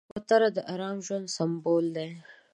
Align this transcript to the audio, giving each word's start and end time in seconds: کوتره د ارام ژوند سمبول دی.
کوتره 0.13 0.49
د 0.55 0.59
ارام 0.73 0.97
ژوند 1.05 1.27
سمبول 1.35 1.85
دی. 1.95 2.09